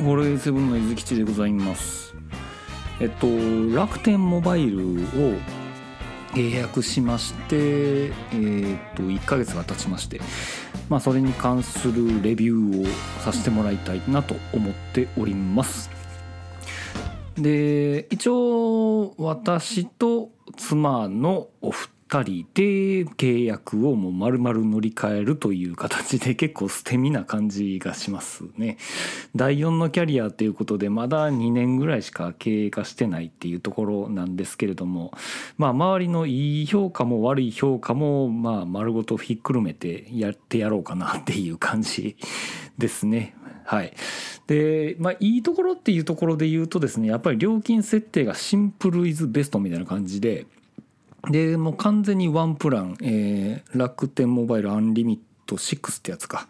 [0.00, 2.14] ホロエイセブンの伊豆吉でございます。
[3.00, 3.26] えっと
[3.74, 4.80] 楽天モバイルを
[6.32, 10.20] 契約しましてえー、っと1ヶ月が経ちまして
[10.88, 12.86] まあそれに関するレビューを
[13.22, 15.90] させてもらいたいなと思っております。
[17.36, 28.78] で一応私と妻のお二人で契約をもう丸々乗り換えるという形で結構捨て身な感じがしますね。
[29.36, 35.12] 第4のキャリアっていうことでまだ2年ぐらいしか経過してないっていうところなんですけれども
[35.56, 42.16] まあ周りのいい評価も悪い評価もまあ丸ごとひっくるめてやってやろうかなっていう感じ
[42.76, 43.36] ですね。
[43.64, 43.92] はい。
[44.48, 50.46] で、まあ、いいところっていうところで言うとですね、やっぱり料金設定がシンプルイズベストみたいな感じで、
[51.28, 56.46] で、もう完全にワンプラン、えー、楽天モバイルアンリミット6ってやつか。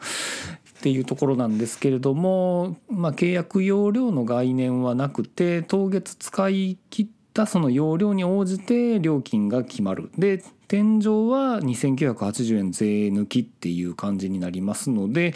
[0.81, 15.35] っていうところなんですけれども、まあ、契約容量の概念はなくて当月使い切ったその容量に応じて料金が決まるで天井は2980円税抜きっていう感じになりますので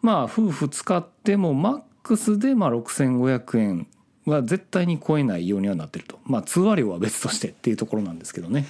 [0.00, 3.88] まあ夫婦使ってもマックスでまあ6500円
[4.30, 8.66] は絶対に超えないようにはなってるとまあ通話料は別としてっていうところなんですけどね。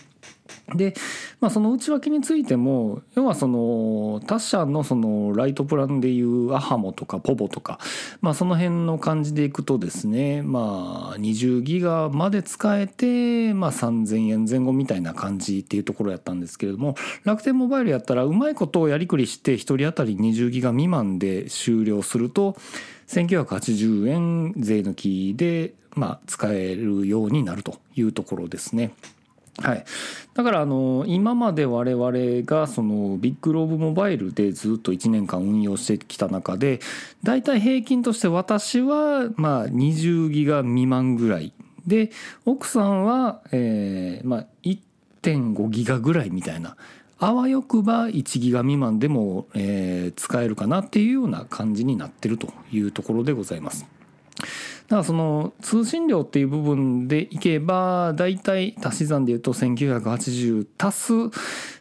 [0.75, 0.95] で、
[1.41, 7.79] まあ、その内訳についても要はその他社のそのライトプランでいうアハモとかポボとか、
[8.21, 22.57] まあ、その辺の感じでいくとですねまあ20ギガまで使えて、まあ、3,000円前後みたいな感じっていうところやったんですけれども楽天モバイルやったらうまいことをやりくりして1人当たり20ギガ未満で終了すると
[23.09, 28.93] 1980円税抜きで、まあ、使えるようになるというところですね。
[29.61, 29.85] はい、
[30.35, 32.13] だからあの今まで我々
[32.45, 36.79] がそのビッグローブモバイルでずっと1年間運用してきた中で
[37.25, 41.53] 大体平均として私はまあ20ギガ未満ぐらい
[41.89, 42.11] で
[42.45, 46.77] 奥さんはえまあ1.5ギガぐらいみたいな
[47.21, 53.87] あわよくば1ギガ未満でもえ使えるかなっていうような感じになってるというところでございます。
[54.89, 61.13] だからその通信料っていう部分でいけば大体足し算で言うと1980足す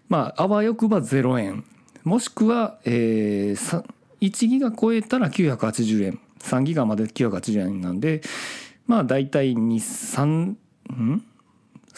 [0.09, 1.63] まああわよくば0円。
[2.03, 3.85] もしくは、えー、
[4.21, 6.19] 1ギガ超えたら980円。
[6.39, 8.21] 3ギガまで980円なんで
[8.87, 10.57] まあ大体23ん？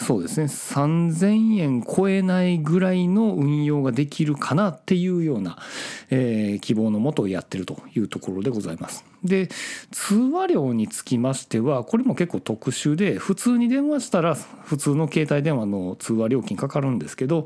[0.02, 5.58] そうですね3,000円超えないぐらいの運用ができるかなっていうような、
[6.10, 9.04] えー、希望のもとをやってるというところでございます。
[9.26, 9.50] で
[9.92, 17.46] 通話料につきましてはこれも結構特殊で普通に電話したら普通の携帯電話の通話料金かかるんですけど、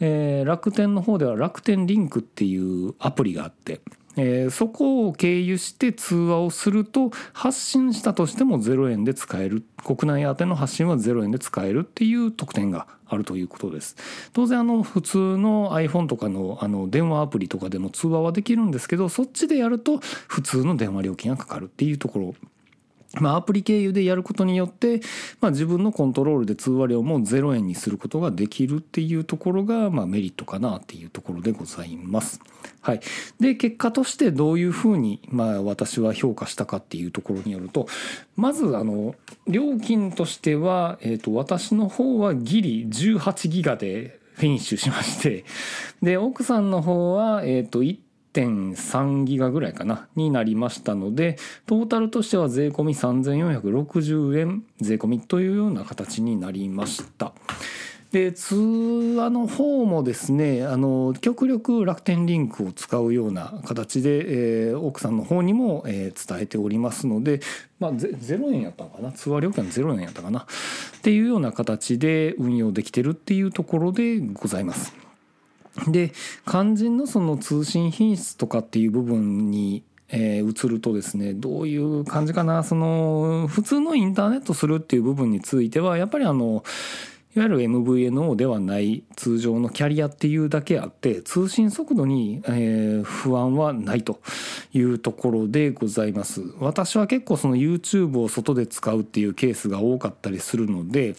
[0.00, 3.80] えー、楽天の方では楽天リンクっていうアプリがあって
[4.16, 9.64] えー、そこを経由して通話をすると発信したとしても0円で使える。
[9.84, 13.96] 国内宛ての発信は0円で使えるっていう特典があるということです。
[14.32, 22.34] 当然あの普通の iPhone とかのあの電話アプリとかでも通話はできるんですけどそっちでやると普通の電話料金がかかるっていうところ
[23.18, 25.00] まあ、アプリ経由でやることによって、
[25.40, 32.40] まあ、自分のコントロールで通話料も0円にすることができるっていうところが、まあ、メリットかなっていうところでございます。
[32.82, 33.00] はい、
[33.40, 37.86] で結果としてどういうふうに、まあ、私は評価したかっていうところによると
[38.36, 39.14] まずあの
[39.46, 45.44] 料金としては、えー、と私の方はギリ18ギガでフィニッシュしまして
[46.00, 47.98] で奥さんの方は、えー、と1
[48.32, 51.36] 1.3ギガぐらいかなになりましたので
[51.66, 57.32] トータルとしては税込み3460円税込みというような形になりました
[58.12, 67.40] で通話の方もですねあの極力楽天リンクを使うような形で、えー、奥さんの方にも、えー、伝えておりますので、
[67.78, 70.44] まあ、0円やったのかな通話料金は0円やったかなっ
[71.02, 75.09] ていうような形で運用できてるっていうところでございます。
[75.88, 76.12] で
[76.46, 82.64] 肝心のその通信品質とかっていう部分にえー、移るとですねどういう感じかな。
[82.64, 86.64] その普通のインターネットするっていう部分についてはやっぱりあの
[87.36, 94.20] いわゆる MVNO ではない通常のキャリアっていうだけあって通信速度に、え不安はないと
[94.72, 96.42] いうところでございます。
[96.58, 101.14] 私は結構その YouTube を外で使うっていうケースが多かったりするので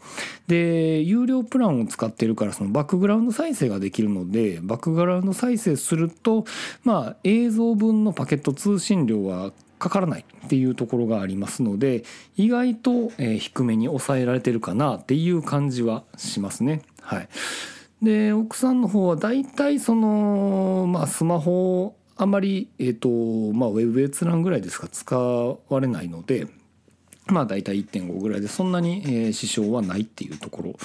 [0.47, 6.45] で有料プランを使ってるからそのバックグラウンド再生ができるのでバックグラウンド再生すると
[6.83, 12.03] まあ映像分のパケット通信量はかからないっていうところがありますので
[12.37, 16.83] 意外と低めに抑えられてるかなっていう感じはしますね。
[17.01, 17.29] はい、
[18.01, 23.09] で奥さんの方は大体その、まあ、スマホあまり、えーと
[23.57, 26.47] まあ、ウェブ閲覧ぐらいですか使われないので
[27.25, 30.75] まあ大体1.5ぐらいでそんなに、え、支障はないっていうところ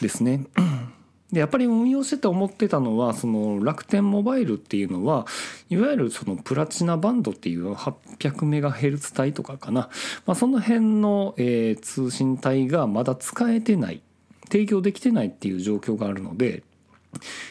[0.00, 0.46] ですね。
[1.32, 5.26] でやっぱり運用してて思ってたのはその楽天モバイルっていうのは
[5.68, 9.90] いわゆるそのプラチナバンドっていう800メガヘルツ帯とかかな、
[10.24, 14.02] まあ、その辺の、えー、通信帯がまだ使えてない
[14.50, 16.62] 提供できてないっていう状況があるので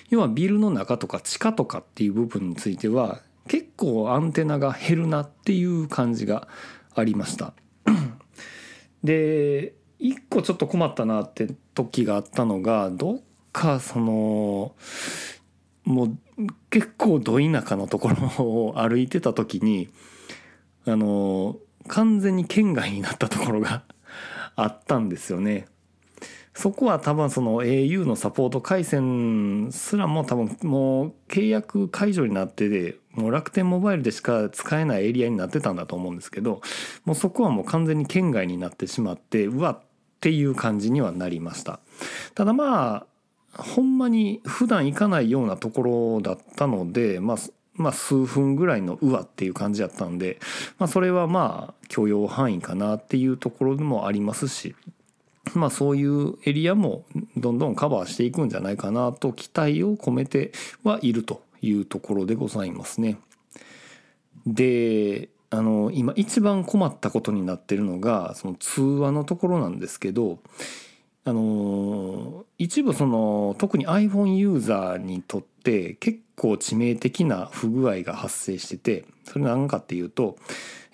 [0.10, 6.48] 要はビルの中とか地下とかっていう部分については結構アンテナが減るなっていう感じが
[6.96, 7.54] ありました。
[9.04, 13.22] で一個ちょっと困ったなって時があったのがどっ
[13.52, 14.76] かその
[15.84, 16.18] もう
[16.70, 19.90] 結構ど田舎のところを歩いてた時に
[20.86, 21.58] あの
[21.88, 23.84] 完全に県外になったところが
[24.56, 25.68] あったんですよね。
[26.54, 36.62] そこは多分その au のサポート回線すらも多分もう契約解除になってでもう楽天モバイルでしか使えないエリアになってたんだと思うんですけど
[37.06, 39.84] もうそこはもう完全に県外になってしまってうわっ
[40.20, 41.80] ていう感じにはなりました
[42.34, 43.06] ただまあ
[43.58, 47.38] ほんまに普段行かないようなところだったのでまあ
[47.76, 50.40] まあ数分ぐらいのうわっていう感じだったんで、
[50.80, 54.76] まあ、それはまあ許容範囲かなっていうところでもありますし
[55.54, 57.06] まあそういうエリアも
[57.38, 60.52] どんどんカバーしていくんじゃないかなと期待を込めて
[60.84, 63.18] はいるというところでございますね。
[64.46, 70.40] であの今一番困ったことになってるのがその通話のところなんですけど
[71.24, 71.87] あの
[72.68, 80.36] 一部その特に iPhone ユーザーにとって結構致命的な不具合が発生しててそれ何かっていうと、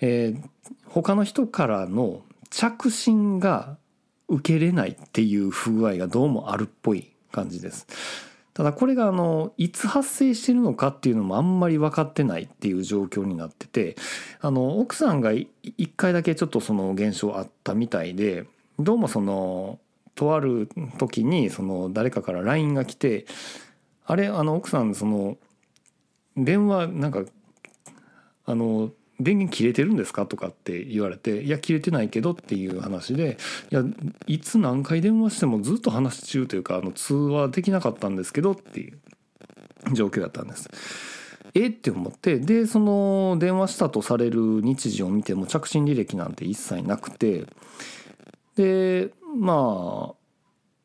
[0.00, 0.48] えー、
[0.86, 3.76] 他の人からの着信が
[4.28, 7.88] 受けれないっていう不具合がどうもあるっぽい感じです。
[8.52, 13.96] ただこれがあのいつ発生してるのかっていうのもあんまり分かってないっていう状況になってて
[14.40, 18.46] あの奥さんが一回だけちょっとその現象あったみたいで
[18.78, 19.80] どうもその
[20.14, 20.68] とある
[20.98, 23.26] 時にその誰かから LINE が来て
[24.06, 25.36] あれあの奥さんその
[26.36, 27.24] 電話なんか
[28.46, 28.90] あの
[29.20, 33.38] 電源切れてるんですか?」とかって言われて「いや切れてないけど」っていう話で
[33.70, 33.84] 「いや
[34.26, 38.98] いつ何回電話してもずっと話中というかあの通話できなかったんですけど」っていう
[39.92, 40.68] 状況だったんです。
[41.56, 47.44] えって思ってでその電話したとされる日時を見ても着信履歴なんて一切なくて
[48.56, 50.14] でまあ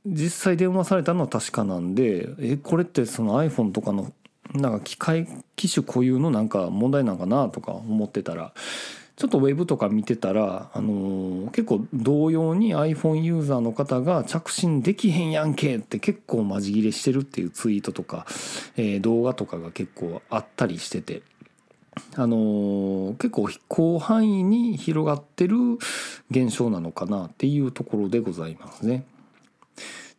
[0.05, 4.11] 実際電話されたのは確かなんでえこれってその iPhone とかの
[4.53, 8.53] なんか機械機種固有のなんか問題なんかなとか思ってたら
[9.19, 18.25] ちょっとウェブとか見てたら、あのー、結構同様に iPhone ユーザーの方が着信できへんやんけって結構マジ切れしてるっていうツイートとか、
[18.77, 21.21] えー、動画とかが結構あったりしてて。
[22.15, 25.57] あの、結構広範囲に広がってる
[26.31, 29.03] 現象なのかなっていうところでございますね。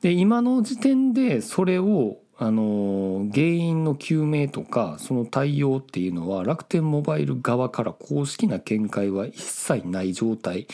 [0.01, 10.67] で今の時点でそれをあの原因の究明とかその対応っていうのは楽天モバイル側から公式な見解は一切ない状態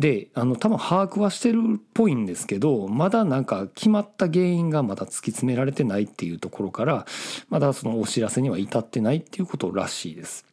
[0.00, 7.06] であの多分把握はしてるっぽいんですけどまだなんか決まった原因がまだ突き詰められてないっていうところから
[7.50, 10.46] まだそのお知らせには至ってないっていうことらしいです。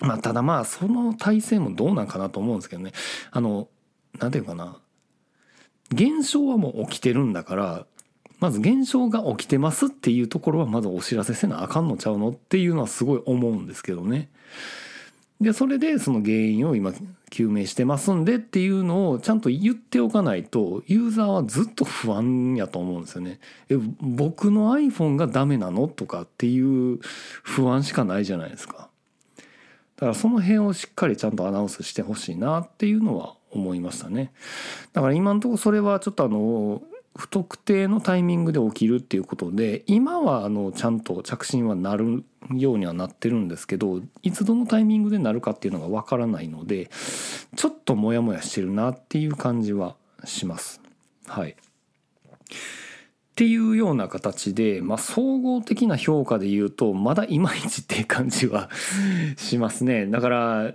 [0.00, 2.92] まあ、ただまあその体制もどうなんかなと思うんですけどね
[3.30, 3.68] あの
[4.18, 4.78] 何て言うかな
[5.92, 7.86] 現象はもう起きてるんだから
[8.40, 14.28] まず現象が起きてますっていうところはまずお知らせせなあかんのちゃうのっていうのはすごい思うんですけどね。
[15.40, 16.92] でそれでその原因を今
[17.30, 23.38] 究明してますんでっていうのをちゃんと言っておかないとユーザーはずっと不安やと思うんですよね。
[23.68, 26.60] え僕の iPhone がダメなのとかってい
[26.94, 27.00] う
[27.42, 28.88] 不安しかないじゃないですか。
[29.96, 34.32] だからその辺をしっかりちゃんとアナウンスしてほしいなっていうのは思いましたね。
[34.94, 36.82] だから今のところそれはちょっとあの
[37.16, 46.90] 不特定のタイミングで起きるっていうことで今はあのちゃんと着信はなるようにはなってるんですけどいつどのタイミングでなるかっていうのがわからないので
[47.56, 50.80] ちょっとモヤモヤしてるなっていう感じはします。
[51.26, 51.54] はいっ
[53.36, 58.70] ていうような形で、まあ、総合的な評価で言うとまだいまいちっていう感じは
[59.36, 60.06] しますね。
[60.06, 60.74] だから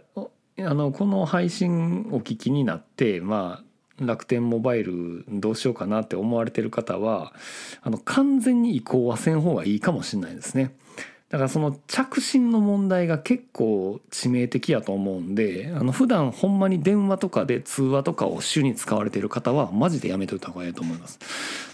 [0.59, 3.70] あのこの配信お聞きになってまあ
[4.05, 7.33] 楽天モバイルどうしようかなって思われてる方は
[7.81, 10.75] あの完全に移行はせん方がいいかもしれないですね。
[11.31, 21.19] だからその着信の問題が結構致命的やと思うんであの普段ほんまに電話とかで通話とかを主に使われている方はマジでやめといた方がいいと思います。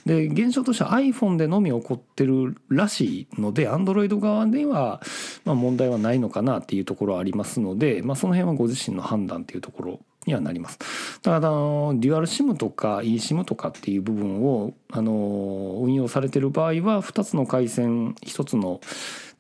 [0.06, 5.02] で現象としては iPhone でのみ起こってるらしいので Android 側では
[5.44, 10.78] まあ問題はないのかなっていうところはありますので、まあ、その辺はご自身の判断っていうところにはなります。
[11.22, 18.82] ただデュアル SIM とか eSIM とかっていう部分をあの運用されてる場合は2つの回線1つの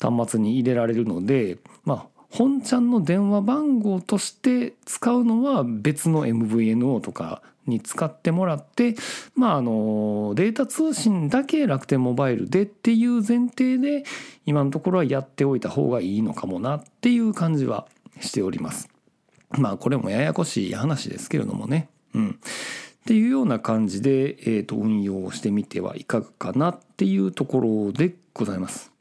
[0.01, 8.95] 端末に入れられるのでまあ本ちゃんの電話番号として使うのは別の MVNO とかに使ってもらって
[9.35, 14.03] まああのデータ通信だけ楽天モバイルでっていう前提で
[14.45, 17.87] 今のところはやっておいた方がいいのかもなっていう感じは
[18.19, 18.96] しております。
[19.57, 21.89] まあこれもややこしい話ですけれどもね。
[22.13, 22.29] うん。
[22.31, 22.33] っ
[23.05, 28.91] ていうような感じで、えー、と運用してみてはいかがかなっていうところでございます。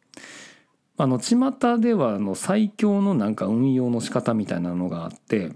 [0.98, 5.50] あの巷ではあの最強のなんか運用の仕方みたいなのがあって